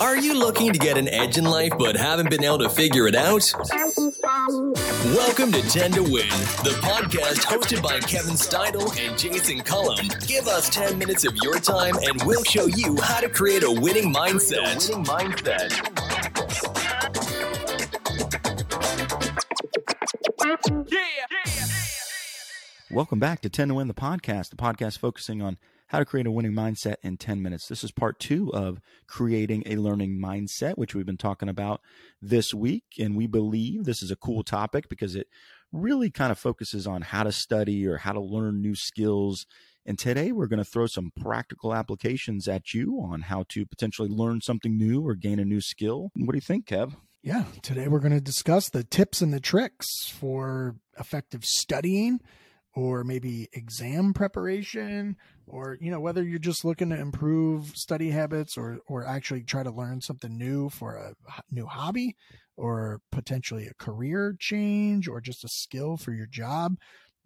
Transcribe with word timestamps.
Are 0.00 0.16
you 0.16 0.34
looking 0.38 0.72
to 0.72 0.78
get 0.78 0.98
an 0.98 1.08
edge 1.08 1.38
in 1.38 1.44
life 1.44 1.72
but 1.78 1.96
haven't 1.96 2.28
been 2.28 2.44
able 2.44 2.58
to 2.58 2.68
figure 2.68 3.06
it 3.06 3.14
out? 3.14 3.52
Welcome 5.14 5.52
to 5.52 5.62
10 5.62 5.92
to 5.92 6.02
Win, 6.02 6.28
the 6.64 6.76
podcast 6.82 7.44
hosted 7.44 7.82
by 7.82 8.00
Kevin 8.00 8.34
Steidel 8.34 8.90
and 8.98 9.18
Jason 9.18 9.60
Cullum. 9.60 10.06
Give 10.26 10.46
us 10.48 10.68
10 10.70 10.98
minutes 10.98 11.24
of 11.24 11.36
your 11.42 11.58
time 11.60 11.94
and 12.02 12.22
we'll 12.24 12.44
show 12.44 12.66
you 12.66 12.98
how 13.00 13.20
to 13.20 13.28
create 13.28 13.62
a 13.62 13.70
winning 13.70 14.12
mindset. 14.12 14.88
Winning 14.90 15.04
mindset. 15.04 15.70
Welcome 22.90 23.18
back 23.18 23.40
to 23.42 23.48
10 23.48 23.68
to 23.68 23.74
Win, 23.74 23.88
the 23.88 23.94
podcast, 23.94 24.50
the 24.50 24.56
podcast 24.56 24.98
focusing 24.98 25.40
on 25.40 25.56
how 25.90 25.98
to 25.98 26.04
create 26.04 26.26
a 26.26 26.30
winning 26.30 26.52
mindset 26.52 26.94
in 27.02 27.16
10 27.16 27.42
minutes. 27.42 27.66
This 27.66 27.82
is 27.82 27.90
part 27.90 28.20
two 28.20 28.54
of 28.54 28.80
creating 29.08 29.64
a 29.66 29.74
learning 29.74 30.20
mindset, 30.22 30.78
which 30.78 30.94
we've 30.94 31.04
been 31.04 31.16
talking 31.16 31.48
about 31.48 31.80
this 32.22 32.54
week. 32.54 32.84
And 33.00 33.16
we 33.16 33.26
believe 33.26 33.84
this 33.84 34.00
is 34.00 34.12
a 34.12 34.16
cool 34.16 34.44
topic 34.44 34.88
because 34.88 35.16
it 35.16 35.26
really 35.72 36.08
kind 36.08 36.30
of 36.30 36.38
focuses 36.38 36.86
on 36.86 37.02
how 37.02 37.24
to 37.24 37.32
study 37.32 37.88
or 37.88 37.96
how 37.96 38.12
to 38.12 38.20
learn 38.20 38.62
new 38.62 38.76
skills. 38.76 39.46
And 39.84 39.98
today 39.98 40.30
we're 40.30 40.46
going 40.46 40.62
to 40.62 40.64
throw 40.64 40.86
some 40.86 41.10
practical 41.20 41.74
applications 41.74 42.46
at 42.46 42.72
you 42.72 43.00
on 43.02 43.22
how 43.22 43.44
to 43.48 43.66
potentially 43.66 44.08
learn 44.08 44.42
something 44.42 44.78
new 44.78 45.04
or 45.04 45.16
gain 45.16 45.40
a 45.40 45.44
new 45.44 45.60
skill. 45.60 46.12
What 46.14 46.30
do 46.30 46.36
you 46.36 46.40
think, 46.40 46.66
Kev? 46.66 46.94
Yeah, 47.20 47.46
today 47.62 47.88
we're 47.88 47.98
going 47.98 48.12
to 48.12 48.20
discuss 48.20 48.70
the 48.70 48.84
tips 48.84 49.20
and 49.22 49.32
the 49.32 49.40
tricks 49.40 50.08
for 50.08 50.76
effective 50.96 51.44
studying 51.44 52.20
or 52.74 53.02
maybe 53.04 53.48
exam 53.52 54.12
preparation 54.12 55.16
or 55.46 55.76
you 55.80 55.90
know 55.90 56.00
whether 56.00 56.22
you're 56.22 56.38
just 56.38 56.64
looking 56.64 56.90
to 56.90 56.98
improve 56.98 57.66
study 57.76 58.10
habits 58.10 58.56
or 58.56 58.78
or 58.86 59.04
actually 59.04 59.42
try 59.42 59.62
to 59.62 59.70
learn 59.70 60.00
something 60.00 60.38
new 60.38 60.68
for 60.68 60.94
a 60.96 61.14
new 61.50 61.66
hobby 61.66 62.16
or 62.56 63.00
potentially 63.10 63.66
a 63.66 63.74
career 63.74 64.36
change 64.38 65.08
or 65.08 65.20
just 65.20 65.44
a 65.44 65.48
skill 65.48 65.96
for 65.96 66.12
your 66.12 66.26
job 66.26 66.76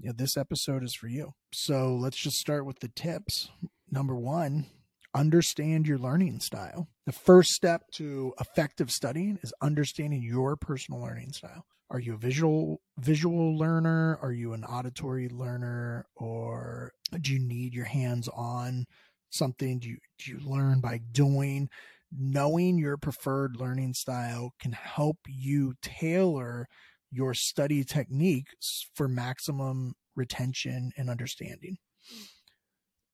you 0.01 0.09
know, 0.09 0.15
this 0.17 0.37
episode 0.37 0.83
is 0.83 0.95
for 0.95 1.07
you. 1.07 1.35
So 1.53 1.95
let's 1.95 2.17
just 2.17 2.37
start 2.37 2.67
with 2.67 2.81
the 2.81 2.89
tips. 2.89 3.51
Number 3.91 4.17
1 4.17 4.67
understand 5.15 5.87
your 5.87 5.99
learning 5.99 6.41
style. 6.41 6.89
The 7.07 7.13
first 7.13 7.51
step 7.51 7.83
to 7.93 8.35
effective 8.41 8.91
studying 8.91 9.39
is 9.43 9.53
understanding 9.63 10.23
your 10.23 10.57
personal 10.57 11.01
learning 11.01 11.33
style 11.33 11.65
are 11.95 12.01
you 12.01 12.15
a 12.15 12.19
visual 12.19 12.81
visual 12.99 13.57
learner? 13.57 14.19
Are 14.21 14.33
you 14.33 14.53
an 14.53 14.65
auditory 14.65 15.29
learner? 15.29 16.07
Or 16.17 16.91
do 17.21 17.33
you 17.33 17.39
need 17.39 17.73
your 17.73 17.85
hands 17.85 18.29
on 18.35 18.87
something? 19.31 19.79
Do 19.79 19.89
you 19.89 19.99
do 20.19 20.33
you 20.33 20.41
learn 20.45 20.81
by 20.81 20.99
doing? 21.13 21.69
Knowing 22.17 22.79
your 22.79 22.97
preferred 22.97 23.57
learning 23.57 23.95
style 23.95 24.55
can 24.61 24.73
help 24.73 25.19
you 25.29 25.75
tailor 25.83 26.67
your 27.13 27.33
study 27.33 27.85
techniques 27.85 28.89
for 28.97 29.07
maximum 29.07 29.95
retention 30.17 30.91
and 30.97 31.09
understanding. 31.09 31.77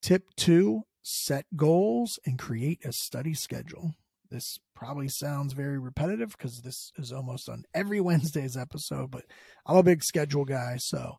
Tip 0.00 0.24
2 0.38 0.84
set 1.02 1.44
goals 1.54 2.18
and 2.24 2.38
create 2.38 2.82
a 2.84 2.92
study 2.92 3.34
schedule 3.34 3.92
this 4.30 4.58
probably 4.74 5.08
sounds 5.08 5.52
very 5.52 5.78
repetitive 5.78 6.30
because 6.30 6.60
this 6.60 6.92
is 6.96 7.12
almost 7.12 7.48
on 7.48 7.64
every 7.74 8.00
Wednesday's 8.00 8.56
episode, 8.56 9.10
but 9.10 9.24
I'm 9.66 9.76
a 9.76 9.82
big 9.82 10.02
schedule 10.02 10.44
guy. 10.44 10.76
So, 10.78 11.16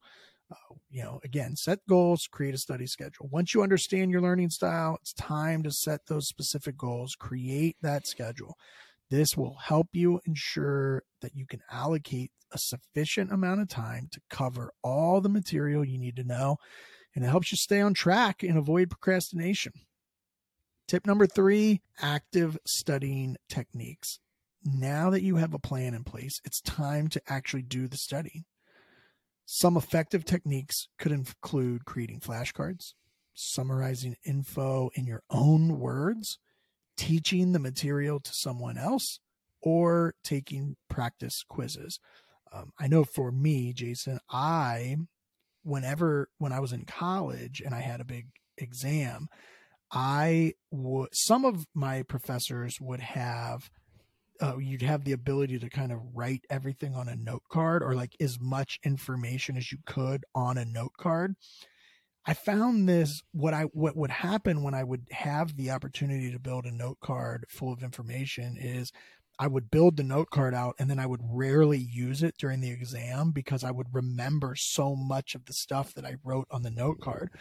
uh, 0.52 0.76
you 0.90 1.04
know, 1.04 1.20
again, 1.24 1.56
set 1.56 1.80
goals, 1.88 2.28
create 2.32 2.56
a 2.56 2.58
study 2.58 2.88
schedule. 2.88 3.30
Once 3.32 3.54
you 3.54 3.64
understand 3.64 4.12
your 4.12 4.22
learning 4.22 4.50
style, 4.50 4.98
it's 5.02 5.14
time 5.14 5.64
to 5.64 5.72
set 5.72 6.08
those 6.08 6.28
specific 6.28 6.78
goals, 6.78 7.16
create 7.16 7.78
that 7.82 8.08
schedule. 8.08 8.56
This 9.10 9.36
will 9.36 9.56
help 9.56 9.90
you 9.92 10.22
ensure 10.26 11.04
that 11.22 11.36
you 11.36 11.46
can 11.46 11.60
allocate 11.70 12.32
a 12.54 12.58
sufficient 12.58 13.32
amount 13.32 13.62
of 13.62 13.68
time 13.68 14.08
to 14.12 14.22
cover 14.30 14.72
all 14.84 15.22
the 15.22 15.30
material 15.30 15.86
you 15.86 15.98
need 15.98 16.16
to 16.16 16.24
know. 16.24 16.58
And 17.16 17.26
it 17.26 17.28
helps 17.28 17.52
you 17.52 17.58
stay 17.58 17.82
on 17.82 17.94
track 17.94 18.42
and 18.44 18.58
avoid 18.58 18.90
procrastination. 18.90 19.74
Tip 20.88 21.06
number 21.08 21.26
three 21.26 21.82
active 22.02 22.58
studying 22.66 23.38
techniques. 23.50 24.20
Now 24.64 25.10
that 25.10 25.24
you 25.24 25.38
have 25.38 25.54
a 25.54 25.60
plan 25.60 25.94
in 25.94 26.04
place, 26.04 26.40
it's 26.44 26.62
time 26.62 27.08
to 27.10 27.22
actually 27.28 27.64
do 27.64 27.88
the 27.88 27.98
study. 27.98 28.46
Some 29.46 29.76
effective 29.76 30.24
techniques 30.24 30.88
could 31.00 31.12
include 31.12 31.86
creating 31.86 32.20
flashcards, 32.20 32.94
summarizing 33.34 34.16
info 34.24 34.92
in 34.96 35.06
your 35.06 35.24
own 35.30 35.80
words, 35.80 36.38
teaching 36.96 37.52
the 37.52 37.60
material 37.60 38.20
to 38.20 38.34
someone 38.34 38.78
else, 38.78 39.20
or 39.62 40.14
taking 40.24 40.76
practice 40.90 41.44
quizzes. 41.48 42.00
Um, 42.54 42.72
I 42.80 42.88
know 42.88 43.04
for 43.04 43.32
me, 43.32 43.74
Jason, 43.74 44.20
I, 44.30 44.98
whenever, 45.64 46.30
when 46.38 46.52
I 46.52 46.60
was 46.60 46.74
in 46.74 46.86
college 46.86 47.62
and 47.66 47.74
I 47.74 47.80
had 47.80 48.02
a 48.02 48.06
big 48.06 48.28
exam, 48.58 49.28
I 49.92 50.54
would, 50.72 51.10
some 51.14 51.46
of 51.46 51.66
my 51.74 52.04
professors 52.04 52.80
would 52.80 53.02
have, 53.02 53.70
uh, 54.42 54.58
you'd 54.58 54.82
have 54.82 55.04
the 55.04 55.12
ability 55.12 55.60
to 55.60 55.70
kind 55.70 55.92
of 55.92 56.00
write 56.14 56.46
everything 56.50 56.96
on 56.96 57.10
a 57.10 57.16
note 57.16 57.44
card 57.52 57.84
or 57.84 57.94
like 57.94 58.16
as 58.20 58.40
much 58.40 58.80
information 58.84 59.58
as 59.58 59.72
you 59.72 59.80
could 59.86 60.24
on 60.34 60.58
a 60.58 60.66
note 60.66 60.94
card. 60.98 61.36
I 62.26 62.34
found 62.36 62.88
this 62.88 63.22
what 63.32 63.54
I 63.54 63.64
what 63.74 63.98
would 63.98 64.12
happen 64.12 64.62
when 64.62 64.76
I 64.76 64.84
would 64.84 65.08
have 65.12 65.56
the 65.56 65.72
opportunity 65.72 66.32
to 66.32 66.40
build 66.40 66.66
a 66.66 66.72
note 66.72 67.00
card 67.04 67.46
full 67.50 67.74
of 67.74 67.82
information 67.82 68.58
is 68.60 68.92
I 69.42 69.48
would 69.48 69.72
build 69.72 69.98
the 69.98 70.04
note 70.04 70.30
card 70.30 70.54
out 70.54 70.76
and 70.78 70.88
then 70.88 71.00
I 71.00 71.08
would 71.08 71.22
rarely 71.24 71.80
use 71.80 72.22
it 72.22 72.36
during 72.38 72.62
the 72.62 72.70
exam 72.70 73.32
because 73.32 73.64
I 73.64 73.72
would 73.72 73.88
remember 73.92 74.56
so 74.56 74.96
much 74.96 75.34
of 75.34 75.46
the 75.46 75.54
stuff 75.54 75.96
that 75.96 76.06
I 76.06 76.18
wrote 76.24 76.46
on 76.52 76.62
the 76.62 76.70
note 76.70 77.00
card. 77.02 77.32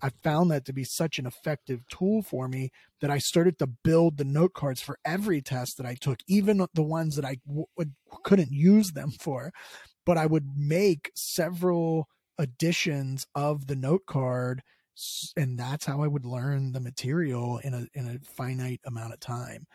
I 0.00 0.08
found 0.22 0.50
that 0.50 0.64
to 0.64 0.72
be 0.72 0.84
such 0.84 1.18
an 1.18 1.26
effective 1.26 1.86
tool 1.88 2.22
for 2.22 2.48
me 2.48 2.70
that 3.02 3.10
I 3.10 3.18
started 3.18 3.58
to 3.58 3.66
build 3.66 4.16
the 4.16 4.24
note 4.24 4.54
cards 4.54 4.80
for 4.80 4.98
every 5.04 5.42
test 5.42 5.76
that 5.76 5.84
I 5.84 5.96
took, 5.96 6.20
even 6.26 6.66
the 6.72 6.82
ones 6.82 7.14
that 7.16 7.26
I 7.26 7.36
couldn't 8.24 8.52
use 8.52 8.92
them 8.92 9.10
for. 9.10 9.52
But 10.06 10.16
I 10.16 10.24
would 10.24 10.56
make 10.56 11.12
several 11.14 12.08
editions 12.40 13.26
of 13.34 13.66
the 13.66 13.76
note 13.76 14.06
card 14.06 14.62
and 15.36 15.58
that's 15.58 15.84
how 15.84 16.02
I 16.02 16.06
would 16.06 16.24
learn 16.24 16.72
the 16.72 16.80
material 16.80 17.58
in 17.58 17.74
a 17.74 17.86
in 17.94 18.06
a 18.06 18.18
finite 18.34 18.80
amount 18.86 19.12
of 19.12 19.20
time 19.20 19.66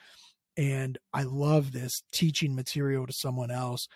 and 0.57 0.97
I 1.13 1.23
love 1.23 1.71
this 1.71 2.03
teaching 2.11 2.55
material 2.55 3.05
to 3.07 3.13
someone 3.13 3.51
else. 3.51 3.88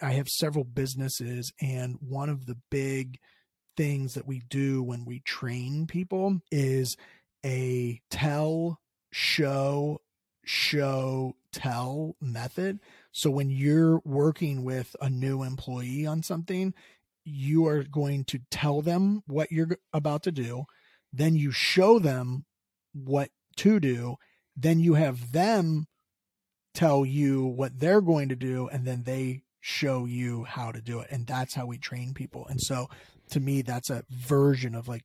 I 0.00 0.12
have 0.12 0.28
several 0.28 0.64
businesses, 0.64 1.52
and 1.60 1.96
one 2.00 2.28
of 2.28 2.46
the 2.46 2.58
big 2.70 3.18
things 3.76 4.14
that 4.14 4.26
we 4.26 4.42
do 4.48 4.82
when 4.82 5.04
we 5.04 5.20
train 5.20 5.86
people 5.86 6.40
is 6.50 6.96
a 7.44 8.00
tell, 8.10 8.80
show, 9.12 10.00
show, 10.44 11.36
tell 11.52 12.16
method. 12.20 12.80
So 13.12 13.30
when 13.30 13.50
you're 13.50 14.00
working 14.04 14.64
with 14.64 14.94
a 15.00 15.08
new 15.08 15.42
employee 15.42 16.06
on 16.06 16.22
something, 16.22 16.74
you 17.24 17.66
are 17.66 17.82
going 17.82 18.24
to 18.24 18.40
tell 18.50 18.82
them 18.82 19.22
what 19.26 19.50
you're 19.50 19.78
about 19.92 20.22
to 20.24 20.32
do, 20.32 20.64
then 21.12 21.34
you 21.34 21.50
show 21.50 21.98
them 21.98 22.44
what 22.92 23.30
to 23.56 23.80
do, 23.80 24.16
then 24.56 24.80
you 24.80 24.94
have 24.94 25.32
them 25.32 25.86
tell 26.74 27.04
you 27.04 27.44
what 27.44 27.78
they're 27.78 28.00
going 28.00 28.28
to 28.28 28.36
do 28.36 28.68
and 28.68 28.84
then 28.84 29.02
they 29.04 29.42
show 29.60 30.04
you 30.04 30.44
how 30.44 30.70
to 30.70 30.80
do 30.80 31.00
it. 31.00 31.08
And 31.10 31.26
that's 31.26 31.54
how 31.54 31.66
we 31.66 31.78
train 31.78 32.14
people. 32.14 32.46
And 32.46 32.60
so 32.60 32.88
to 33.30 33.40
me 33.40 33.62
that's 33.62 33.90
a 33.90 34.04
version 34.10 34.74
of 34.74 34.86
like 34.86 35.04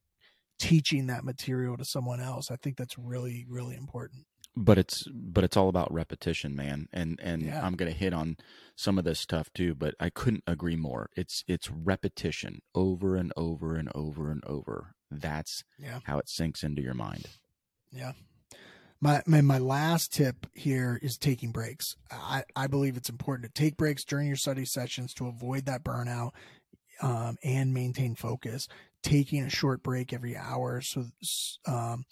teaching 0.59 1.07
that 1.07 1.23
material 1.23 1.77
to 1.77 1.85
someone 1.85 2.19
else. 2.21 2.51
I 2.51 2.57
think 2.57 2.77
that's 2.77 2.97
really 2.97 3.45
really 3.49 3.75
important. 3.75 4.25
But 4.55 4.77
it's 4.77 5.07
but 5.13 5.43
it's 5.43 5.57
all 5.57 5.69
about 5.69 5.91
repetition 5.91 6.55
man. 6.55 6.87
And 6.93 7.19
and 7.23 7.41
yeah. 7.41 7.65
i'm 7.65 7.75
going 7.75 7.91
to 7.91 7.97
hit 7.97 8.13
on 8.13 8.37
some 8.75 8.97
of 8.97 9.05
this 9.05 9.19
stuff 9.19 9.49
too 9.53 9.73
but 9.73 9.95
i 9.99 10.09
couldn't 10.09 10.43
agree 10.45 10.75
more. 10.75 11.09
It's 11.15 11.43
it's 11.47 11.71
repetition 11.71 12.59
over 12.75 13.15
and 13.15 13.31
over 13.35 13.75
and 13.75 13.89
over 13.95 14.29
and 14.29 14.43
over. 14.45 14.93
That's 15.09 15.63
yeah. 15.79 15.99
how 16.03 16.19
it 16.19 16.29
sinks 16.29 16.63
into 16.63 16.81
your 16.81 16.93
mind. 16.93 17.27
Yeah 17.91 18.11
my, 19.01 19.23
my 19.25 19.41
my 19.41 19.57
last 19.57 20.13
tip 20.13 20.45
here 20.53 20.99
is 21.01 21.17
taking 21.17 21.51
breaks. 21.51 21.95
I, 22.11 22.43
I 22.55 22.67
believe 22.67 22.95
it's 22.95 23.09
important 23.09 23.53
to 23.53 23.61
take 23.61 23.75
breaks 23.75 24.03
during 24.03 24.27
your 24.27 24.35
study 24.35 24.63
sessions 24.63 25.13
to 25.15 25.27
avoid 25.27 25.65
that 25.65 25.83
burnout 25.83 26.31
um, 27.01 27.37
and 27.43 27.73
maintain 27.73 28.15
focus. 28.15 28.67
Taking 29.01 29.41
a 29.41 29.49
short 29.49 29.81
break 29.81 30.13
every 30.13 30.37
hour 30.37 30.79
so 30.81 31.05
um, 31.65 32.03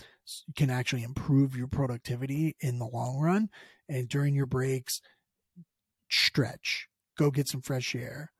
can 0.56 0.72
actually 0.72 1.04
improve 1.04 1.56
your 1.56 1.68
productivity 1.68 2.56
in 2.60 2.80
the 2.80 2.88
long 2.88 3.20
run. 3.20 3.50
And 3.88 4.10
during 4.10 4.34
your 4.34 4.48
breaks, 4.48 5.00
stretch, 6.10 6.88
go 7.16 7.30
get 7.30 7.48
some 7.48 7.62
fresh 7.62 7.94
air, 7.94 8.32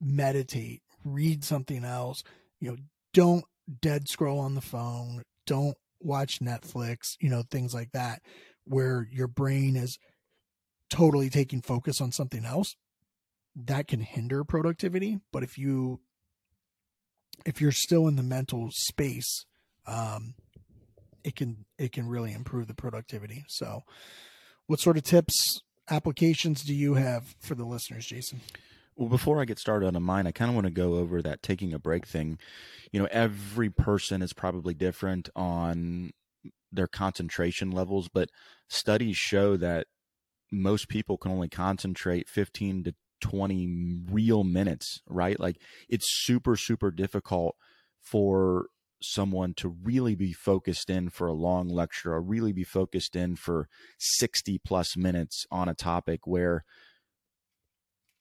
meditate, 0.00 0.80
read 1.04 1.44
something 1.44 1.84
else. 1.84 2.22
You 2.60 2.70
know, 2.70 2.76
don't 3.12 3.44
dead 3.82 4.08
scroll 4.08 4.38
on 4.38 4.54
the 4.54 4.62
phone. 4.62 5.22
Don't 5.46 5.76
watch 6.00 6.40
Netflix, 6.40 7.16
you 7.20 7.30
know, 7.30 7.42
things 7.50 7.74
like 7.74 7.90
that. 7.92 8.22
where 8.64 9.08
your 9.10 9.28
brain 9.28 9.76
is 9.76 9.98
totally 10.90 11.30
taking 11.30 11.62
focus 11.62 12.00
on 12.00 12.12
something 12.12 12.44
else, 12.44 12.74
that 13.56 13.88
can 13.88 14.00
hinder 14.00 14.44
productivity. 14.44 15.18
But 15.32 15.42
if 15.42 15.56
you 15.56 16.00
if 17.46 17.60
you're 17.60 17.72
still 17.72 18.06
in 18.08 18.16
the 18.16 18.22
mental 18.22 18.68
space, 18.72 19.46
um, 19.86 20.34
it 21.24 21.34
can 21.36 21.64
it 21.78 21.92
can 21.92 22.08
really 22.08 22.32
improve 22.32 22.66
the 22.66 22.74
productivity. 22.74 23.44
So, 23.48 23.82
what 24.66 24.80
sort 24.80 24.96
of 24.96 25.02
tips, 25.02 25.60
applications 25.90 26.62
do 26.62 26.74
you 26.74 26.94
have 26.94 27.34
for 27.40 27.54
the 27.54 27.64
listeners, 27.64 28.06
Jason? 28.06 28.40
Well, 28.98 29.08
before 29.08 29.40
I 29.40 29.46
get 29.46 29.60
started 29.60 29.94
on 29.94 30.02
mine, 30.02 30.26
I 30.26 30.32
kind 30.32 30.50
of 30.50 30.56
want 30.56 30.66
to 30.66 30.72
go 30.72 30.96
over 30.96 31.22
that 31.22 31.42
taking 31.42 31.72
a 31.72 31.78
break 31.78 32.06
thing. 32.06 32.38
You 32.92 33.00
know, 33.00 33.08
every 33.12 33.70
person 33.70 34.22
is 34.22 34.32
probably 34.32 34.74
different 34.74 35.30
on 35.36 36.12
their 36.72 36.88
concentration 36.88 37.70
levels, 37.72 38.08
but 38.08 38.30
studies 38.68 39.16
show 39.16 39.56
that 39.58 39.88
most 40.52 40.88
people 40.88 41.18
can 41.18 41.32
only 41.32 41.48
concentrate 41.48 42.28
15 42.28 42.84
to 42.84 42.94
20 43.20 44.04
real 44.10 44.44
minutes, 44.44 45.00
right? 45.08 45.40
Like 45.40 45.62
it's 45.88 46.06
super, 46.24 46.56
super 46.56 46.90
difficult 46.90 47.56
for 48.00 48.68
someone 49.02 49.54
to 49.54 49.68
really 49.68 50.14
be 50.16 50.32
focused 50.32 50.90
in 50.90 51.10
for 51.10 51.26
a 51.28 51.34
long 51.34 51.68
lecture 51.68 52.12
or 52.14 52.22
really 52.22 52.52
be 52.52 52.64
focused 52.64 53.16
in 53.16 53.36
for 53.36 53.68
60 53.98 54.58
plus 54.58 54.96
minutes 54.96 55.46
on 55.50 55.68
a 55.68 55.74
topic 55.74 56.26
where 56.26 56.64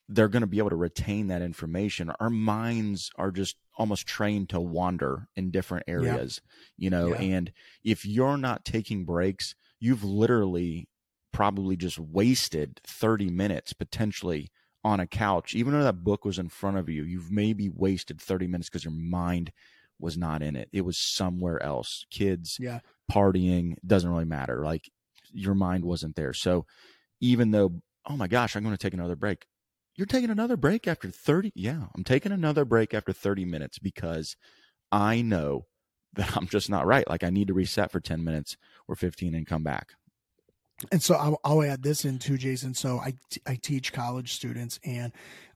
they're 0.09 0.29
going 0.29 0.41
to 0.41 0.47
be 0.47 0.59
able 0.59 0.69
to 0.69 0.75
retain 0.75 1.27
that 1.27 1.41
information. 1.41 2.11
Our 2.19 2.29
minds 2.29 3.11
are 3.17 3.31
just 3.31 3.57
almost 3.77 4.07
trained 4.07 4.49
to 4.49 4.59
wander 4.59 5.27
in 5.35 5.51
different 5.51 5.85
areas, 5.87 6.41
yeah. 6.77 6.83
you 6.83 6.89
know, 6.89 7.09
yeah. 7.09 7.21
and 7.21 7.51
if 7.83 8.05
you're 8.05 8.37
not 8.37 8.65
taking 8.65 9.05
breaks, 9.05 9.55
you've 9.79 10.03
literally 10.03 10.87
probably 11.31 11.75
just 11.75 11.99
wasted 11.99 12.79
30 12.87 13.29
minutes 13.29 13.73
potentially 13.73 14.49
on 14.83 14.99
a 14.99 15.07
couch. 15.07 15.53
Even 15.53 15.73
though 15.73 15.83
that 15.83 16.03
book 16.03 16.25
was 16.25 16.39
in 16.39 16.49
front 16.49 16.77
of 16.77 16.89
you, 16.89 17.03
you've 17.03 17.31
maybe 17.31 17.69
wasted 17.69 18.21
30 18.21 18.47
minutes 18.47 18.69
because 18.69 18.85
your 18.85 18.93
mind 18.93 19.51
was 19.99 20.17
not 20.17 20.41
in 20.41 20.55
it. 20.55 20.69
It 20.71 20.81
was 20.81 20.97
somewhere 20.97 21.61
else. 21.61 22.05
Kids, 22.09 22.57
yeah. 22.59 22.79
partying, 23.11 23.75
doesn't 23.85 24.09
really 24.09 24.25
matter. 24.25 24.63
Like 24.63 24.89
your 25.31 25.55
mind 25.55 25.83
wasn't 25.83 26.15
there. 26.15 26.33
So 26.33 26.65
even 27.19 27.51
though, 27.51 27.81
oh 28.05 28.15
my 28.15 28.27
gosh, 28.27 28.55
I'm 28.55 28.63
going 28.63 28.75
to 28.75 28.81
take 28.81 28.93
another 28.93 29.15
break. 29.15 29.45
You're 29.97 30.05
taking 30.05 30.29
another 30.29 30.55
break 30.55 30.87
after 30.87 31.09
30. 31.09 31.51
Yeah, 31.55 31.87
I'm 31.95 32.03
taking 32.03 32.31
another 32.31 32.63
break 32.65 32.93
after 32.93 33.11
30 33.11 33.45
minutes 33.45 33.79
because 33.79 34.37
I 34.91 35.21
know 35.21 35.65
that 36.13 36.37
I'm 36.37 36.47
just 36.47 36.69
not 36.69 36.85
right. 36.85 37.07
Like 37.09 37.23
I 37.23 37.31
need 37.31 37.47
to 37.47 37.53
reset 37.53 37.91
for 37.91 37.99
10 37.99 38.23
minutes 38.23 38.57
or 38.87 38.95
15 38.95 39.35
and 39.35 39.45
come 39.45 39.63
back. 39.63 39.93
And 40.91 41.01
so 41.01 41.15
I'll, 41.15 41.39
I'll 41.43 41.63
add 41.63 41.81
this 41.81 42.05
in 42.05 42.19
too, 42.19 42.37
Jason. 42.37 42.75
So 42.75 42.99
I, 42.99 43.15
teach 43.63 43.91
college 43.91 44.33
students 44.35 44.79
and 44.85 45.11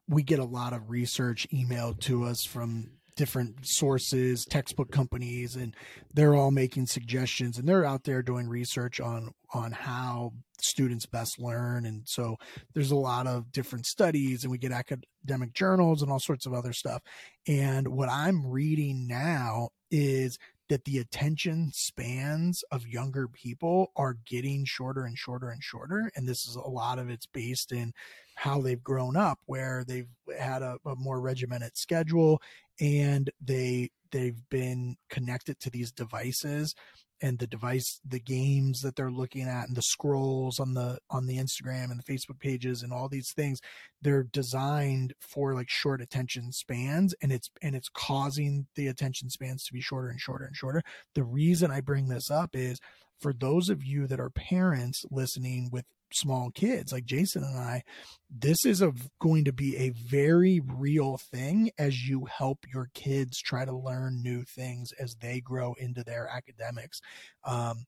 we 0.07 0.23
get 0.23 0.39
a 0.39 0.43
lot 0.43 0.73
of 0.73 0.89
research 0.89 1.47
emailed 1.53 1.99
to 2.01 2.23
us 2.23 2.43
from 2.43 2.89
different 3.15 3.65
sources, 3.65 4.45
textbook 4.45 4.91
companies, 4.91 5.55
and 5.55 5.75
they're 6.13 6.35
all 6.35 6.51
making 6.51 6.87
suggestions 6.87 7.57
and 7.57 7.67
they're 7.67 7.85
out 7.85 8.03
there 8.03 8.21
doing 8.21 8.47
research 8.47 8.99
on 8.99 9.31
on 9.53 9.71
how 9.71 10.31
students 10.59 11.05
best 11.05 11.39
learn. 11.39 11.85
And 11.85 12.07
so 12.07 12.37
there's 12.73 12.91
a 12.91 12.95
lot 12.95 13.27
of 13.27 13.51
different 13.51 13.85
studies 13.85 14.43
and 14.43 14.51
we 14.51 14.57
get 14.57 14.71
academic 14.71 15.53
journals 15.53 16.01
and 16.01 16.11
all 16.11 16.19
sorts 16.19 16.45
of 16.45 16.53
other 16.53 16.73
stuff. 16.73 17.01
And 17.47 17.87
what 17.87 18.09
I'm 18.09 18.45
reading 18.45 19.07
now 19.07 19.69
is 19.89 20.37
that 20.69 20.85
the 20.85 20.99
attention 20.99 21.69
spans 21.73 22.63
of 22.71 22.87
younger 22.87 23.27
people 23.27 23.91
are 23.97 24.15
getting 24.25 24.63
shorter 24.63 25.03
and 25.03 25.17
shorter 25.17 25.49
and 25.49 25.61
shorter. 25.61 26.09
And 26.15 26.25
this 26.25 26.47
is 26.47 26.55
a 26.55 26.61
lot 26.61 26.97
of 26.97 27.09
it's 27.09 27.25
based 27.25 27.73
in 27.73 27.91
how 28.35 28.61
they've 28.61 28.81
grown 28.81 29.17
up, 29.17 29.39
where 29.47 29.83
they've 29.85 30.07
had 30.39 30.61
a, 30.61 30.77
a 30.85 30.95
more 30.95 31.19
regimented 31.19 31.75
schedule 31.75 32.41
and 32.81 33.29
they 33.39 33.89
they've 34.11 34.49
been 34.49 34.97
connected 35.09 35.59
to 35.59 35.69
these 35.69 35.91
devices 35.91 36.75
and 37.21 37.37
the 37.37 37.47
device 37.47 38.01
the 38.03 38.19
games 38.19 38.81
that 38.81 38.95
they're 38.95 39.11
looking 39.11 39.47
at 39.47 39.67
and 39.67 39.77
the 39.77 39.81
scrolls 39.81 40.59
on 40.59 40.73
the 40.73 40.97
on 41.09 41.27
the 41.27 41.37
Instagram 41.37 41.91
and 41.91 41.99
the 41.99 42.11
Facebook 42.11 42.39
pages 42.39 42.81
and 42.81 42.91
all 42.91 43.07
these 43.07 43.31
things 43.31 43.59
they're 44.01 44.23
designed 44.23 45.13
for 45.19 45.53
like 45.53 45.69
short 45.69 46.01
attention 46.01 46.51
spans 46.51 47.13
and 47.21 47.31
it's 47.31 47.49
and 47.61 47.75
it's 47.75 47.89
causing 47.89 48.65
the 48.75 48.87
attention 48.87 49.29
spans 49.29 49.63
to 49.63 49.73
be 49.73 49.81
shorter 49.81 50.09
and 50.09 50.19
shorter 50.19 50.45
and 50.45 50.55
shorter. 50.55 50.81
The 51.13 51.23
reason 51.23 51.71
I 51.71 51.81
bring 51.81 52.07
this 52.07 52.31
up 52.31 52.55
is 52.55 52.79
for 53.19 53.33
those 53.33 53.69
of 53.69 53.83
you 53.83 54.07
that 54.07 54.19
are 54.19 54.31
parents 54.31 55.05
listening 55.11 55.69
with 55.71 55.85
small 56.13 56.51
kids 56.51 56.91
like 56.91 57.05
Jason 57.05 57.43
and 57.43 57.57
I, 57.57 57.83
this 58.29 58.65
is 58.65 58.81
a, 58.81 58.93
going 59.19 59.45
to 59.45 59.53
be 59.53 59.77
a 59.77 59.89
very 59.89 60.59
real 60.59 61.17
thing 61.17 61.71
as 61.77 62.07
you 62.07 62.25
help 62.25 62.65
your 62.73 62.89
kids 62.93 63.39
try 63.39 63.65
to 63.65 63.75
learn 63.75 64.21
new 64.21 64.43
things 64.43 64.91
as 64.99 65.15
they 65.15 65.41
grow 65.41 65.73
into 65.73 66.03
their 66.03 66.27
academics. 66.27 67.01
Um, 67.43 67.85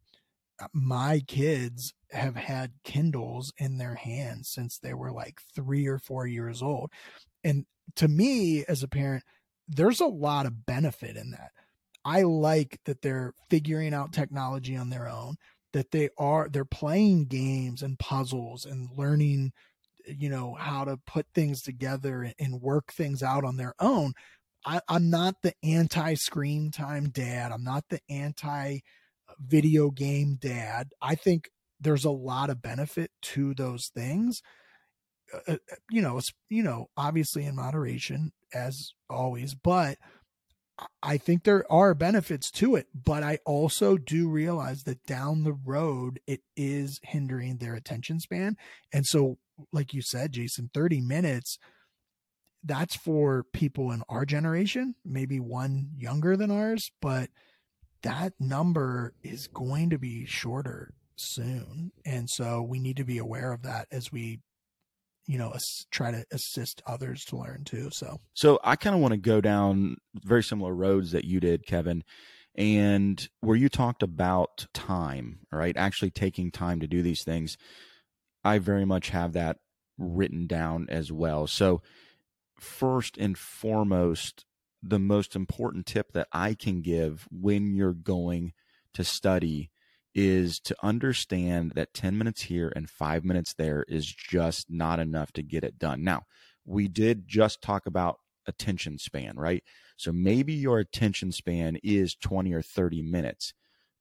my 0.74 1.22
kids 1.28 1.94
have 2.12 2.36
had 2.36 2.74
Kindles 2.84 3.52
in 3.58 3.78
their 3.78 3.96
hands 3.96 4.50
since 4.50 4.78
they 4.78 4.94
were 4.94 5.12
like 5.12 5.40
three 5.56 5.88
or 5.88 5.98
four 5.98 6.28
years 6.28 6.62
old. 6.62 6.92
And 7.44 7.66
to 7.96 8.08
me, 8.08 8.64
as 8.68 8.84
a 8.84 8.88
parent, 8.88 9.24
there's 9.68 10.02
a 10.02 10.06
lot 10.06 10.46
of 10.46 10.66
benefit 10.66 11.18
in 11.18 11.32
that. 11.32 11.52
I 12.06 12.24
like 12.24 12.80
that 12.86 13.02
they're 13.02 13.34
figuring 13.50 13.94
out 13.94 14.14
technology 14.14 14.76
on 14.76 14.90
their 14.90 15.08
own 15.08 15.38
that 15.74 15.92
they 15.92 16.10
are 16.18 16.48
they're 16.50 16.66
playing 16.66 17.26
games 17.26 17.82
and 17.82 18.00
puzzles 18.00 18.66
and 18.66 18.90
learning 18.96 19.52
you 20.06 20.30
know 20.30 20.54
how 20.54 20.84
to 20.86 20.98
put 21.08 21.26
things 21.34 21.62
together 21.62 22.32
and, 22.40 22.62
work 22.62 22.92
things 22.92 23.24
out 23.24 23.44
on 23.44 23.58
their 23.58 23.74
own. 23.80 24.14
I, 24.66 24.80
i'm 24.88 25.10
not 25.10 25.36
the 25.44 25.54
anti 25.64 26.14
screen 26.16 26.72
time 26.72 27.10
dad. 27.10 27.52
I'm 27.52 27.64
not 27.64 27.86
the 27.90 28.00
anti 28.10 28.80
video 29.40 29.90
game 29.92 30.38
dad. 30.40 30.90
I 31.02 31.16
think 31.16 31.50
there's 31.80 32.06
a 32.06 32.12
lot 32.12 32.50
of 32.50 32.62
benefit 32.62 33.12
to 33.22 33.54
those 33.54 33.92
things 33.94 34.42
uh, 35.34 35.54
uh 35.54 35.76
you 35.90 36.02
know 36.02 36.20
you 36.50 36.64
know 36.64 36.88
obviously 36.96 37.46
in 37.46 37.56
moderation 37.56 38.32
as 38.54 38.94
always 39.10 39.54
but 39.54 39.98
I 41.02 41.18
think 41.18 41.44
there 41.44 41.72
are 41.72 41.94
benefits 41.94 42.50
to 42.52 42.76
it, 42.76 42.88
but 42.94 43.22
I 43.24 43.40
also 43.46 43.98
do 43.98 44.28
realize 44.28 44.84
that 44.84 45.06
down 45.06 45.44
the 45.44 45.54
road 45.54 46.20
it 46.26 46.42
is 46.56 47.00
hindering 47.04 47.58
their 47.58 47.76
attention 47.76 48.20
span. 48.20 48.58
And 48.92 49.06
so, 49.06 49.38
like 49.72 49.94
you 49.94 50.02
said, 50.02 50.32
Jason, 50.32 50.72
30 50.74 51.02
minutes, 51.02 51.60
that's 52.64 52.96
for 52.96 53.46
people 53.54 53.92
in 53.92 54.04
our 54.10 54.26
generation, 54.26 54.96
maybe 55.06 55.40
one 55.40 55.92
younger 55.96 56.36
than 56.36 56.50
ours, 56.50 56.92
but 57.02 57.30
that 58.02 58.34
number 58.40 59.14
is 59.22 59.48
going 59.48 59.90
to 59.92 60.00
be 60.00 60.26
shorter 60.26 60.94
soon. 61.16 61.92
And 62.06 62.30
so 62.30 62.62
we 62.62 62.80
need 62.80 62.98
to 62.98 63.04
be 63.04 63.18
aware 63.18 63.52
of 63.52 63.64
that 63.64 63.88
as 63.92 64.12
we 64.12 64.40
you 65.28 65.38
know 65.38 65.54
try 65.92 66.12
to 66.12 66.26
assist 66.32 66.82
others 66.86 67.24
to 67.26 67.38
learn 67.38 67.64
too 67.64 67.90
so. 67.92 68.20
So 68.34 68.60
i 68.64 68.76
kind 68.76 68.96
of 68.96 69.02
want 69.02 69.14
to 69.14 69.20
go 69.20 69.42
down 69.42 69.98
very 70.16 70.44
similar 70.44 70.74
roads 70.74 71.12
that 71.12 71.26
you 71.26 71.40
did 71.40 71.66
kevin 71.66 72.04
and 72.56 73.28
where 73.42 73.58
you 73.58 73.70
talked 73.70 74.04
about 74.04 74.68
time 74.74 75.40
right 75.52 75.76
actually 75.78 76.12
taking 76.12 76.52
time 76.52 76.80
to 76.80 76.88
do 76.88 77.02
these 77.02 77.24
things 77.24 77.58
i 78.44 78.58
very 78.60 78.86
much 78.86 79.10
have 79.10 79.34
that 79.34 79.58
written 79.98 80.48
down 80.48 80.88
as 80.90 81.12
well. 81.12 81.48
So 81.48 81.82
first 82.60 83.18
and 83.18 83.38
foremost 83.38 84.46
the 84.82 85.00
most 85.00 85.36
important 85.36 85.86
tip 85.86 86.12
that 86.12 86.28
i 86.32 86.54
can 86.54 86.82
give 86.82 87.28
when 87.32 87.74
you're 87.74 87.94
going 87.94 88.54
to 88.94 89.04
study 89.04 89.72
is 90.16 90.60
to 90.60 90.76
understand 90.84 91.72
that 91.76 91.94
10 91.94 92.18
minutes 92.18 92.44
here 92.44 92.72
and 92.76 92.90
five 92.90 93.24
minutes 93.24 93.54
there 93.54 93.86
is 93.88 94.06
just 94.06 94.70
not 94.70 95.00
enough 95.00 95.32
to 95.34 95.42
get 95.42 95.64
it 95.64 95.80
done. 95.80 96.04
Now, 96.04 96.24
we 96.66 96.88
did 96.88 97.28
just 97.28 97.62
talk 97.62 97.86
about 97.86 98.18
attention 98.48 98.98
span, 98.98 99.36
right? 99.36 99.64
So 99.98 100.12
maybe 100.12 100.54
your 100.54 100.80
attention 100.80 101.32
span 101.32 101.78
is 101.84 102.16
20 102.16 102.54
or 102.54 102.62
30 102.62 103.02
minutes. 103.02 103.54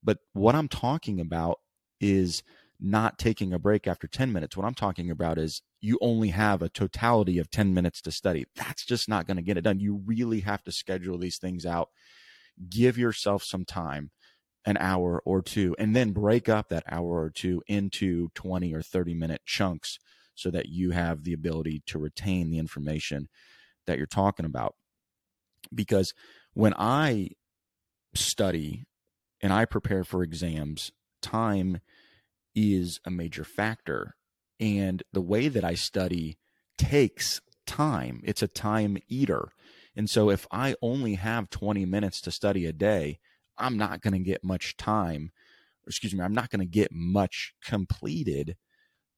But 0.02 0.18
what 0.32 0.54
I'm 0.54 0.68
talking 0.68 1.20
about 1.20 1.58
is 2.00 2.42
not 2.80 3.18
taking 3.18 3.52
a 3.52 3.58
break 3.58 3.86
after 3.86 4.08
10 4.08 4.32
minutes. 4.32 4.56
What 4.56 4.66
I'm 4.66 4.74
talking 4.74 5.10
about 5.10 5.38
is 5.38 5.62
you 5.80 5.98
only 6.00 6.28
have 6.28 6.60
a 6.60 6.68
totality 6.68 7.38
of 7.38 7.50
10 7.50 7.72
minutes 7.72 8.02
to 8.02 8.10
study. 8.10 8.44
That's 8.56 8.84
just 8.84 9.08
not 9.08 9.26
going 9.26 9.36
to 9.36 9.42
get 9.42 9.56
it 9.56 9.62
done. 9.62 9.78
You 9.78 10.02
really 10.04 10.40
have 10.40 10.64
to 10.64 10.72
schedule 10.72 11.18
these 11.18 11.38
things 11.38 11.64
out. 11.64 11.90
Give 12.68 12.98
yourself 12.98 13.44
some 13.44 13.64
time 13.64 14.10
an 14.64 14.76
hour 14.78 15.20
or 15.24 15.42
two 15.42 15.74
and 15.78 15.94
then 15.94 16.12
break 16.12 16.48
up 16.48 16.68
that 16.68 16.84
hour 16.90 17.22
or 17.22 17.30
two 17.30 17.62
into 17.66 18.28
20 18.34 18.72
or 18.72 18.82
30 18.82 19.14
minute 19.14 19.42
chunks 19.44 19.98
so 20.34 20.50
that 20.50 20.66
you 20.66 20.90
have 20.90 21.24
the 21.24 21.32
ability 21.32 21.82
to 21.86 21.98
retain 21.98 22.50
the 22.50 22.58
information 22.58 23.28
that 23.86 23.98
you're 23.98 24.06
talking 24.06 24.46
about. 24.46 24.74
Because 25.74 26.14
when 26.54 26.74
I 26.76 27.30
study 28.14 28.84
and 29.40 29.52
I 29.52 29.64
prepare 29.64 30.04
for 30.04 30.22
exams, 30.22 30.92
time 31.20 31.80
is 32.54 33.00
a 33.04 33.10
major 33.10 33.44
factor. 33.44 34.16
And 34.60 35.02
the 35.12 35.20
way 35.20 35.48
that 35.48 35.64
I 35.64 35.74
study 35.74 36.38
takes 36.78 37.40
time, 37.66 38.20
it's 38.24 38.42
a 38.42 38.48
time 38.48 38.98
eater. 39.08 39.48
And 39.96 40.08
so 40.08 40.30
if 40.30 40.46
I 40.50 40.74
only 40.80 41.14
have 41.14 41.50
20 41.50 41.84
minutes 41.84 42.20
to 42.22 42.30
study 42.30 42.66
a 42.66 42.72
day, 42.72 43.18
I'm 43.58 43.76
not 43.76 44.00
going 44.00 44.14
to 44.14 44.18
get 44.18 44.44
much 44.44 44.76
time, 44.76 45.32
excuse 45.86 46.14
me, 46.14 46.22
I'm 46.22 46.34
not 46.34 46.50
going 46.50 46.60
to 46.60 46.66
get 46.66 46.90
much 46.92 47.54
completed 47.64 48.56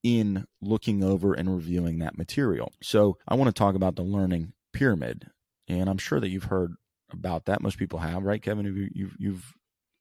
in 0.03 0.47
looking 0.61 1.03
over 1.03 1.33
and 1.33 1.55
reviewing 1.55 1.99
that 2.00 2.19
material. 2.19 2.73
So 2.83 3.17
I 3.26 3.35
want 3.35 3.49
to 3.49 3.59
talk 3.59 3.75
about 3.75 3.97
the 3.97 4.03
learning 4.03 4.53
pyramid. 4.73 5.31
And 5.67 5.88
I'm 5.88 5.99
sure 5.99 6.21
that 6.21 6.29
you've 6.29 6.45
heard 6.45 6.75
about 7.11 7.47
that. 7.47 7.62
Most 7.62 7.79
people 7.79 8.00
have, 8.00 8.23
right, 8.23 8.43
Kevin? 8.43 8.67
Have 8.67 8.76
you, 8.76 8.91
you've, 8.93 9.17
you've 9.19 9.55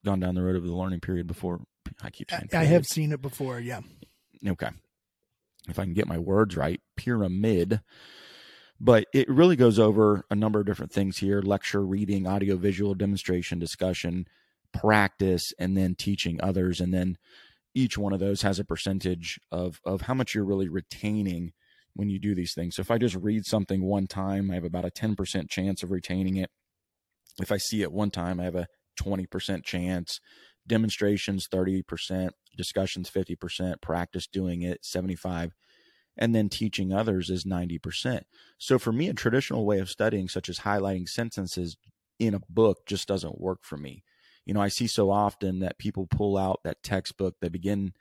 gone 0.04 0.20
down 0.20 0.36
the 0.36 0.44
road 0.44 0.58
of 0.58 0.66
the 0.66 0.74
learning 0.74 1.00
period 1.00 1.25
before? 1.25 1.62
I 2.02 2.10
keep 2.10 2.30
saying 2.30 2.50
I, 2.52 2.62
I 2.62 2.63
have 2.66 2.86
seen 2.86 3.13
it 3.13 3.22
before, 3.22 3.60
yeah. 3.60 3.82
Okay. 4.46 4.70
If 5.70 5.80
I 5.80 5.84
can 5.84 5.94
get 5.94 6.08
my 6.08 6.18
words 6.18 6.58
right, 6.58 6.82
pyramid 6.98 7.80
but 8.84 9.06
it 9.13 9.30
really 9.30 9.56
goes 9.56 9.80
over 9.80 10.25
a 10.30 10.36
number 10.36 10.60
of 10.60 10.66
different 10.66 10.92
things 10.92 11.20
here 11.20 11.42
lecture, 11.42 11.86
reading, 11.86 12.28
audio, 12.28 12.58
visual, 12.58 12.94
demonstration, 12.94 13.58
discussion, 13.58 14.28
practice, 14.74 15.54
and 15.58 15.78
then 15.78 15.96
teaching 15.96 16.38
others. 16.44 16.82
And 16.82 16.94
then 16.94 17.18
each 17.74 17.98
one 17.98 18.12
of 18.12 18.20
those 18.20 18.42
has 18.42 18.60
a 18.60 18.66
percentage 18.66 19.40
of, 19.54 19.80
of 19.86 20.02
how 20.02 20.13
much 20.13 20.36
you're 20.36 20.44
really 20.44 20.68
retaining 20.68 21.54
when 21.94 22.10
you 22.10 22.20
do 22.20 22.36
these 22.36 22.54
things. 22.54 22.75
So 22.75 22.82
if 22.82 22.92
I 22.92 22.98
just 22.98 23.16
read 23.16 23.46
something 23.46 23.84
one 23.86 24.06
time, 24.06 24.52
I 24.52 24.56
have 24.56 24.66
about 24.66 24.86
a 24.86 24.92
10% 24.92 25.50
chance 25.50 25.82
of 25.82 25.90
retaining 25.90 26.36
it. 26.36 26.50
If 27.40 27.54
I 27.54 27.58
see 27.58 27.84
it 27.84 27.92
one 27.94 28.12
time, 28.12 28.42
I 28.42 28.44
have 28.44 28.56
a 28.56 28.68
20% 29.02 29.63
chance. 29.63 30.20
Demonstrations 30.68 31.48
30%, 31.50 32.32
discussions 32.58 33.10
50%, 33.10 33.82
practice 33.82 34.28
doing 34.28 34.62
it 34.62 34.84
75 34.84 35.54
and 36.17 36.34
then 36.34 36.50
teaching 36.50 36.93
others 36.93 37.29
is 37.29 37.46
90%. 37.46 38.22
So 38.58 38.77
for 38.77 38.91
me, 38.91 39.10
a 39.10 39.13
traditional 39.13 39.65
way 39.65 39.79
of 39.79 39.89
studying, 39.89 40.27
such 40.27 40.50
as 40.50 40.60
highlighting 40.60 41.08
sentences 41.08 41.77
in 42.20 42.34
a 42.34 42.41
book, 42.50 42.86
just 42.86 43.08
doesn't 43.08 43.41
work 43.41 43.60
for 43.63 43.77
me. 43.77 44.03
You 44.46 44.53
know, 44.53 44.62
I 44.62 44.67
see 44.67 44.88
so 44.88 45.10
often 45.10 45.60
that 45.60 45.77
people 45.77 46.05
pull 46.05 46.38
out 46.38 46.62
that 46.63 46.84
textbook, 46.84 47.36
they 47.39 47.50
begin 47.50 47.93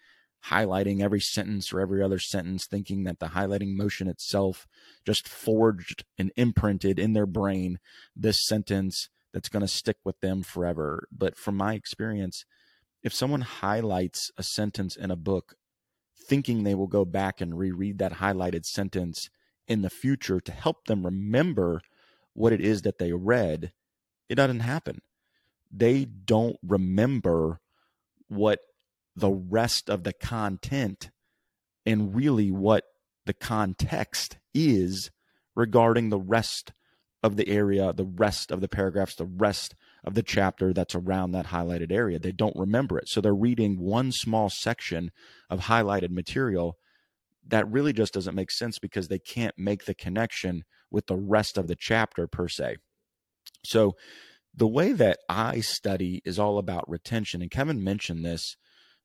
highlighting 0.46 1.00
every 1.00 1.20
sentence 1.20 1.72
or 1.72 1.80
every 1.80 2.02
other 2.02 2.18
sentence, 2.18 2.66
thinking 2.66 3.04
that 3.04 3.20
the 3.20 3.28
highlighting 3.28 3.76
motion 3.76 4.08
itself 4.08 4.66
just 5.06 5.28
forged 5.28 6.04
and 6.18 6.32
imprinted 6.36 6.98
in 6.98 7.12
their 7.12 7.26
brain 7.26 7.78
this 8.16 8.44
sentence 8.44 9.08
that's 9.32 9.48
going 9.48 9.60
to 9.60 9.68
stick 9.68 9.98
with 10.04 10.20
them 10.20 10.42
forever. 10.42 11.06
But 11.12 11.36
from 11.36 11.56
my 11.56 11.74
experience, 11.74 12.44
if 13.02 13.14
someone 13.14 13.42
highlights 13.42 14.30
a 14.36 14.42
sentence 14.42 14.96
in 14.96 15.10
a 15.10 15.16
book 15.16 15.54
thinking 16.32 16.62
they 16.62 16.74
will 16.74 16.86
go 16.86 17.04
back 17.04 17.42
and 17.42 17.58
reread 17.58 17.98
that 17.98 18.14
highlighted 18.14 18.64
sentence 18.64 19.28
in 19.68 19.82
the 19.82 19.90
future 19.90 20.40
to 20.40 20.50
help 20.50 20.86
them 20.86 21.04
remember 21.04 21.82
what 22.32 22.54
it 22.54 22.60
is 22.62 22.80
that 22.80 22.96
they 22.96 23.12
read, 23.12 23.70
it 24.30 24.36
doesn't 24.36 24.60
happen. 24.60 25.02
They 25.70 26.06
don't 26.06 26.56
remember 26.66 27.60
what 28.28 28.60
the 29.14 29.28
rest 29.30 29.90
of 29.90 30.04
the 30.04 30.14
content 30.14 31.10
and 31.84 32.14
really 32.14 32.50
what 32.50 32.84
the 33.26 33.34
context 33.34 34.38
is 34.54 35.10
regarding 35.54 36.08
the 36.08 36.18
rest 36.18 36.72
of 37.22 37.36
the 37.36 37.46
area, 37.46 37.92
the 37.92 38.06
rest 38.06 38.50
of 38.50 38.62
the 38.62 38.68
paragraphs, 38.68 39.16
the 39.16 39.26
rest 39.26 39.74
of 40.04 40.14
the 40.14 40.22
chapter 40.22 40.72
that's 40.72 40.94
around 40.94 41.32
that 41.32 41.46
highlighted 41.46 41.92
area. 41.92 42.18
They 42.18 42.32
don't 42.32 42.56
remember 42.56 42.98
it. 42.98 43.08
So 43.08 43.20
they're 43.20 43.34
reading 43.34 43.78
one 43.78 44.10
small 44.12 44.50
section 44.50 45.10
of 45.48 45.60
highlighted 45.60 46.10
material 46.10 46.76
that 47.46 47.70
really 47.70 47.92
just 47.92 48.14
doesn't 48.14 48.34
make 48.34 48.50
sense 48.50 48.78
because 48.78 49.08
they 49.08 49.18
can't 49.18 49.54
make 49.56 49.84
the 49.84 49.94
connection 49.94 50.64
with 50.90 51.06
the 51.06 51.16
rest 51.16 51.56
of 51.58 51.66
the 51.66 51.76
chapter 51.76 52.26
per 52.26 52.48
se. 52.48 52.76
So 53.64 53.96
the 54.54 54.68
way 54.68 54.92
that 54.92 55.18
I 55.28 55.60
study 55.60 56.20
is 56.24 56.38
all 56.38 56.58
about 56.58 56.88
retention. 56.88 57.42
And 57.42 57.50
Kevin 57.50 57.82
mentioned 57.82 58.24
this 58.24 58.56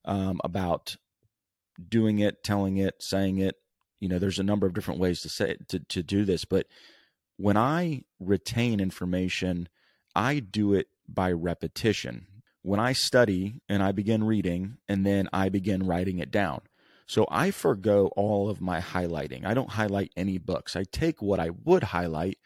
um, 0.04 0.40
about 0.44 0.96
doing 1.88 2.18
it, 2.18 2.42
telling 2.44 2.76
it, 2.76 2.94
saying 3.00 3.38
it. 3.38 3.54
You 4.00 4.08
know, 4.08 4.18
there's 4.18 4.38
a 4.38 4.44
number 4.44 4.66
of 4.66 4.74
different 4.74 5.00
ways 5.00 5.20
to 5.22 5.28
say 5.28 5.52
it, 5.52 5.68
to, 5.68 5.80
to 5.80 6.02
do 6.02 6.24
this, 6.24 6.44
but 6.44 6.66
when 7.38 7.56
I 7.56 8.02
retain 8.20 8.80
information, 8.80 9.68
I 10.18 10.40
do 10.40 10.74
it 10.74 10.88
by 11.08 11.30
repetition. 11.30 12.26
When 12.62 12.80
I 12.80 12.92
study 12.92 13.62
and 13.68 13.84
I 13.84 13.92
begin 13.92 14.24
reading, 14.24 14.78
and 14.88 15.06
then 15.06 15.28
I 15.32 15.48
begin 15.48 15.86
writing 15.86 16.18
it 16.18 16.32
down. 16.32 16.62
So 17.06 17.24
I 17.30 17.52
forego 17.52 18.08
all 18.16 18.50
of 18.50 18.60
my 18.60 18.80
highlighting. 18.80 19.46
I 19.46 19.54
don't 19.54 19.70
highlight 19.70 20.10
any 20.16 20.36
books. 20.36 20.74
I 20.74 20.82
take 20.82 21.22
what 21.22 21.38
I 21.38 21.50
would 21.64 21.84
highlight 21.84 22.38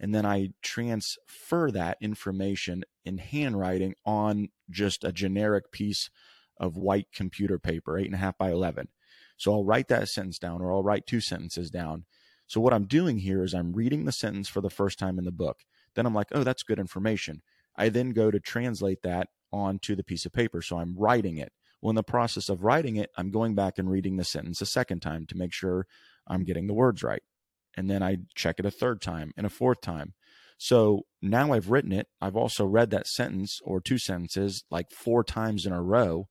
and 0.00 0.14
then 0.14 0.24
I 0.24 0.50
transfer 0.62 1.70
that 1.70 1.98
information 2.00 2.84
in 3.04 3.18
handwriting 3.18 3.94
on 4.06 4.48
just 4.70 5.04
a 5.04 5.12
generic 5.12 5.70
piece 5.70 6.08
of 6.58 6.76
white 6.76 7.08
computer 7.12 7.58
paper, 7.58 7.98
eight 7.98 8.06
and 8.06 8.14
a 8.14 8.18
half 8.18 8.38
by 8.38 8.50
11. 8.50 8.88
So 9.36 9.52
I'll 9.52 9.64
write 9.64 9.88
that 9.88 10.08
sentence 10.08 10.38
down 10.38 10.62
or 10.62 10.72
I'll 10.72 10.82
write 10.82 11.06
two 11.06 11.20
sentences 11.20 11.70
down. 11.70 12.06
So 12.46 12.60
what 12.60 12.72
I'm 12.72 12.86
doing 12.86 13.18
here 13.18 13.42
is 13.42 13.54
I'm 13.54 13.74
reading 13.74 14.04
the 14.04 14.12
sentence 14.12 14.48
for 14.48 14.62
the 14.62 14.70
first 14.70 14.98
time 14.98 15.18
in 15.18 15.24
the 15.24 15.30
book. 15.30 15.58
Then 15.98 16.06
I'm 16.06 16.14
like, 16.14 16.28
oh, 16.30 16.44
that's 16.44 16.62
good 16.62 16.78
information. 16.78 17.42
I 17.76 17.88
then 17.88 18.10
go 18.10 18.30
to 18.30 18.38
translate 18.38 19.02
that 19.02 19.26
onto 19.52 19.96
the 19.96 20.04
piece 20.04 20.24
of 20.26 20.32
paper. 20.32 20.62
So 20.62 20.78
I'm 20.78 20.94
writing 20.96 21.38
it. 21.38 21.50
Well, 21.82 21.90
in 21.90 21.96
the 21.96 22.04
process 22.04 22.48
of 22.48 22.62
writing 22.62 22.94
it, 22.94 23.10
I'm 23.16 23.32
going 23.32 23.56
back 23.56 23.78
and 23.78 23.90
reading 23.90 24.16
the 24.16 24.22
sentence 24.22 24.60
a 24.60 24.66
second 24.66 25.00
time 25.00 25.26
to 25.26 25.36
make 25.36 25.52
sure 25.52 25.88
I'm 26.28 26.44
getting 26.44 26.68
the 26.68 26.74
words 26.74 27.02
right. 27.02 27.22
And 27.76 27.90
then 27.90 28.00
I 28.00 28.18
check 28.36 28.60
it 28.60 28.64
a 28.64 28.70
third 28.70 29.00
time 29.00 29.32
and 29.36 29.44
a 29.44 29.50
fourth 29.50 29.80
time. 29.80 30.14
So 30.56 31.02
now 31.20 31.52
I've 31.52 31.68
written 31.68 31.90
it. 31.90 32.06
I've 32.20 32.36
also 32.36 32.64
read 32.64 32.90
that 32.90 33.08
sentence 33.08 33.58
or 33.64 33.80
two 33.80 33.98
sentences 33.98 34.62
like 34.70 34.92
four 34.92 35.24
times 35.24 35.66
in 35.66 35.72
a 35.72 35.82
row 35.82 36.28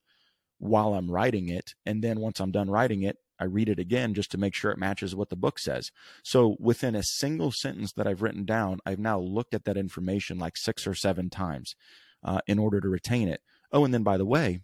while 0.59 0.93
I'm 0.93 1.11
writing 1.11 1.49
it. 1.49 1.73
And 1.85 2.01
then 2.01 2.21
once 2.21 2.39
I'm 2.39 2.51
done 2.51 2.69
writing 2.69 3.03
it, 3.03 3.17
I 3.39 3.45
read 3.45 3.69
it 3.69 3.79
again 3.79 4.13
just 4.13 4.31
to 4.31 4.37
make 4.37 4.53
sure 4.53 4.71
it 4.71 4.77
matches 4.77 5.15
what 5.15 5.29
the 5.29 5.35
book 5.35 5.59
says. 5.59 5.91
So 6.23 6.55
within 6.59 6.95
a 6.95 7.03
single 7.03 7.51
sentence 7.51 7.93
that 7.93 8.07
I've 8.07 8.21
written 8.21 8.45
down, 8.45 8.79
I've 8.85 8.99
now 8.99 9.19
looked 9.19 9.53
at 9.53 9.65
that 9.65 9.77
information 9.77 10.37
like 10.37 10.57
six 10.57 10.87
or 10.87 10.93
seven 10.93 11.29
times 11.29 11.75
uh, 12.23 12.39
in 12.47 12.59
order 12.59 12.81
to 12.81 12.89
retain 12.89 13.27
it. 13.27 13.41
Oh, 13.71 13.85
and 13.85 13.93
then 13.93 14.03
by 14.03 14.17
the 14.17 14.25
way, 14.25 14.61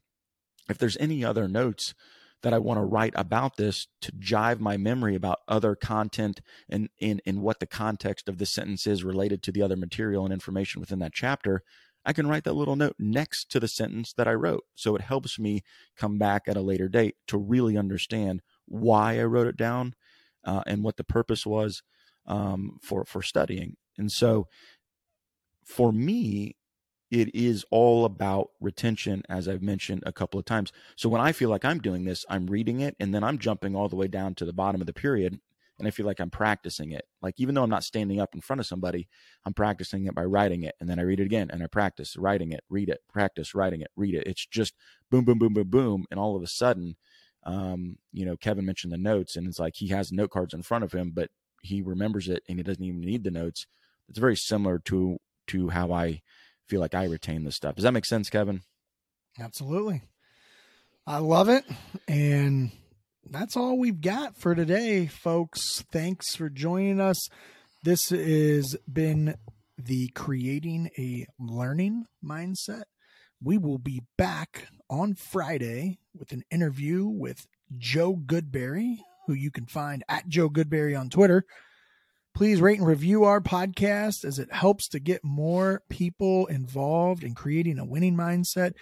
if 0.69 0.77
there's 0.77 0.97
any 0.97 1.23
other 1.23 1.47
notes 1.47 1.93
that 2.41 2.53
I 2.53 2.59
want 2.59 2.77
to 2.77 2.85
write 2.85 3.13
about 3.15 3.57
this 3.57 3.87
to 4.01 4.11
jive 4.11 4.59
my 4.59 4.77
memory 4.77 5.15
about 5.15 5.39
other 5.47 5.75
content 5.75 6.41
and 6.69 6.89
in 6.99 7.19
in 7.25 7.41
what 7.41 7.59
the 7.59 7.65
context 7.65 8.29
of 8.29 8.37
the 8.37 8.45
sentence 8.45 8.85
is 8.85 9.03
related 9.03 9.41
to 9.43 9.51
the 9.51 9.61
other 9.61 9.77
material 9.77 10.25
and 10.25 10.33
information 10.33 10.81
within 10.81 10.99
that 10.99 11.13
chapter, 11.13 11.63
I 12.05 12.13
can 12.13 12.27
write 12.27 12.43
that 12.43 12.53
little 12.53 12.75
note 12.75 12.95
next 12.99 13.49
to 13.51 13.59
the 13.59 13.67
sentence 13.67 14.13
that 14.13 14.27
I 14.27 14.33
wrote. 14.33 14.63
So 14.75 14.95
it 14.95 15.01
helps 15.01 15.39
me 15.39 15.61
come 15.95 16.17
back 16.17 16.43
at 16.47 16.57
a 16.57 16.61
later 16.61 16.89
date 16.89 17.15
to 17.27 17.37
really 17.37 17.77
understand 17.77 18.41
why 18.65 19.19
I 19.19 19.23
wrote 19.23 19.47
it 19.47 19.57
down 19.57 19.93
uh, 20.45 20.63
and 20.65 20.83
what 20.83 20.97
the 20.97 21.03
purpose 21.03 21.45
was 21.45 21.83
um, 22.27 22.79
for 22.81 23.05
for 23.05 23.21
studying. 23.21 23.75
And 23.97 24.11
so, 24.11 24.47
for 25.65 25.91
me, 25.91 26.55
it 27.13 27.33
is 27.35 27.63
all 27.69 28.05
about 28.05 28.49
retention, 28.59 29.21
as 29.29 29.47
I've 29.47 29.61
mentioned 29.61 30.01
a 30.03 30.11
couple 30.11 30.39
of 30.39 30.45
times. 30.45 30.71
So 30.95 31.09
when 31.09 31.21
I 31.21 31.31
feel 31.31 31.49
like 31.49 31.63
I'm 31.63 31.77
doing 31.77 32.05
this, 32.05 32.25
I'm 32.27 32.47
reading 32.47 32.79
it 32.79 32.95
and 32.99 33.13
then 33.13 33.23
I'm 33.23 33.37
jumping 33.37 33.75
all 33.75 33.87
the 33.87 33.95
way 33.95 34.07
down 34.07 34.33
to 34.35 34.45
the 34.45 34.51
bottom 34.51 34.81
of 34.81 34.87
the 34.87 34.93
period. 34.93 35.39
And 35.77 35.87
I 35.87 35.91
feel 35.91 36.07
like 36.07 36.19
I'm 36.19 36.31
practicing 36.31 36.91
it. 36.91 37.05
Like, 37.21 37.35
even 37.37 37.53
though 37.53 37.63
I'm 37.63 37.69
not 37.69 37.83
standing 37.83 38.19
up 38.19 38.33
in 38.33 38.41
front 38.41 38.59
of 38.59 38.65
somebody, 38.65 39.07
I'm 39.45 39.53
practicing 39.53 40.07
it 40.07 40.15
by 40.15 40.23
writing 40.23 40.63
it. 40.63 40.73
And 40.79 40.89
then 40.89 40.99
I 40.99 41.03
read 41.03 41.19
it 41.19 41.25
again 41.25 41.49
and 41.51 41.61
I 41.61 41.67
practice 41.67 42.15
writing 42.17 42.51
it, 42.51 42.61
read 42.69 42.89
it, 42.89 43.01
practice 43.11 43.53
writing 43.53 43.81
it, 43.81 43.89
read 43.95 44.15
it. 44.15 44.23
It's 44.25 44.45
just 44.47 44.73
boom, 45.11 45.23
boom, 45.23 45.37
boom, 45.37 45.53
boom, 45.53 45.69
boom. 45.69 46.05
And 46.09 46.19
all 46.19 46.35
of 46.35 46.41
a 46.41 46.47
sudden, 46.47 46.95
um, 47.45 47.97
you 48.11 48.25
know, 48.25 48.37
Kevin 48.37 48.65
mentioned 48.65 48.93
the 48.93 48.97
notes, 48.97 49.35
and 49.35 49.47
it's 49.47 49.59
like 49.59 49.73
he 49.75 49.89
has 49.89 50.11
note 50.11 50.31
cards 50.31 50.53
in 50.53 50.61
front 50.63 50.83
of 50.83 50.91
him, 50.93 51.11
but 51.13 51.29
he 51.61 51.81
remembers 51.81 52.27
it 52.27 52.43
and 52.47 52.59
he 52.59 52.63
doesn't 52.63 52.83
even 52.83 53.01
need 53.01 53.23
the 53.23 53.31
notes. 53.31 53.65
It's 54.09 54.19
very 54.19 54.35
similar 54.35 54.79
to 54.85 55.17
to 55.47 55.69
how 55.69 55.91
I 55.91 56.21
feel 56.67 56.79
like 56.79 56.95
I 56.95 57.05
retain 57.05 57.43
this 57.43 57.55
stuff. 57.55 57.75
Does 57.75 57.83
that 57.83 57.91
make 57.91 58.05
sense, 58.05 58.29
Kevin? 58.29 58.61
Absolutely. 59.39 60.01
I 61.05 61.17
love 61.17 61.49
it. 61.49 61.65
And 62.07 62.71
that's 63.29 63.57
all 63.57 63.77
we've 63.77 64.01
got 64.01 64.37
for 64.37 64.55
today, 64.55 65.07
folks. 65.07 65.83
Thanks 65.91 66.35
for 66.35 66.49
joining 66.49 67.01
us. 67.01 67.27
This 67.83 68.09
has 68.09 68.77
been 68.91 69.35
the 69.77 70.09
Creating 70.09 70.89
a 70.97 71.25
Learning 71.37 72.05
Mindset. 72.23 72.83
We 73.43 73.57
will 73.57 73.77
be 73.77 74.03
back 74.17 74.69
on 74.89 75.15
Friday 75.15 75.99
with 76.17 76.31
an 76.31 76.43
interview 76.49 77.07
with 77.07 77.47
Joe 77.77 78.15
Goodberry, 78.15 78.99
who 79.27 79.33
you 79.33 79.51
can 79.51 79.65
find 79.65 80.03
at 80.07 80.29
Joe 80.29 80.49
Goodberry 80.49 80.97
on 80.97 81.09
Twitter. 81.09 81.45
Please 82.35 82.61
rate 82.61 82.79
and 82.79 82.87
review 82.87 83.25
our 83.25 83.41
podcast 83.41 84.25
as 84.25 84.39
it 84.39 84.53
helps 84.53 84.87
to 84.89 84.99
get 84.99 85.23
more 85.23 85.83
people 85.89 86.47
involved 86.47 87.23
in 87.23 87.35
creating 87.35 87.79
a 87.79 87.85
winning 87.85 88.15
mindset 88.15 88.73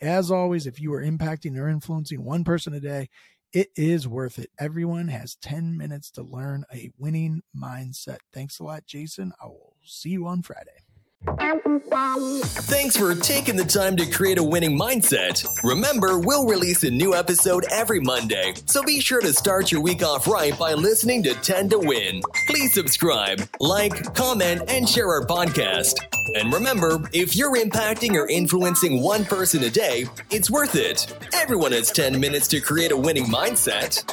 As 0.00 0.30
always, 0.30 0.66
if 0.66 0.80
you 0.80 0.92
are 0.94 1.02
impacting 1.02 1.56
or 1.58 1.68
influencing 1.68 2.24
one 2.24 2.44
person 2.44 2.74
a 2.74 2.80
day, 2.80 3.08
it 3.52 3.68
is 3.76 4.08
worth 4.08 4.38
it. 4.38 4.50
Everyone 4.58 5.08
has 5.08 5.36
10 5.36 5.76
minutes 5.76 6.10
to 6.12 6.22
learn 6.22 6.64
a 6.74 6.90
winning 6.98 7.42
mindset. 7.56 8.18
Thanks 8.32 8.58
a 8.58 8.64
lot, 8.64 8.86
Jason. 8.86 9.32
I 9.42 9.46
will 9.46 9.76
see 9.84 10.10
you 10.10 10.26
on 10.26 10.42
Friday. 10.42 10.87
Thanks 11.24 12.96
for 12.96 13.14
taking 13.14 13.56
the 13.56 13.64
time 13.64 13.96
to 13.96 14.06
create 14.06 14.38
a 14.38 14.42
winning 14.42 14.78
mindset. 14.78 15.44
Remember, 15.64 16.18
we'll 16.18 16.46
release 16.46 16.84
a 16.84 16.90
new 16.90 17.14
episode 17.14 17.66
every 17.72 17.98
Monday, 18.00 18.54
so 18.66 18.84
be 18.84 19.00
sure 19.00 19.20
to 19.20 19.32
start 19.32 19.72
your 19.72 19.80
week 19.80 20.02
off 20.02 20.28
right 20.28 20.56
by 20.56 20.74
listening 20.74 21.24
to 21.24 21.34
10 21.34 21.70
to 21.70 21.78
Win. 21.78 22.22
Please 22.46 22.72
subscribe, 22.72 23.46
like, 23.58 24.14
comment, 24.14 24.62
and 24.68 24.88
share 24.88 25.08
our 25.08 25.26
podcast. 25.26 25.96
And 26.36 26.52
remember, 26.52 27.00
if 27.12 27.34
you're 27.34 27.56
impacting 27.56 28.12
or 28.12 28.28
influencing 28.28 29.02
one 29.02 29.24
person 29.24 29.64
a 29.64 29.70
day, 29.70 30.04
it's 30.30 30.50
worth 30.50 30.76
it. 30.76 31.12
Everyone 31.34 31.72
has 31.72 31.90
10 31.90 32.20
minutes 32.20 32.46
to 32.48 32.60
create 32.60 32.92
a 32.92 32.96
winning 32.96 33.26
mindset. 33.26 34.04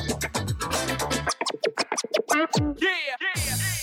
Yeah. 2.81 3.74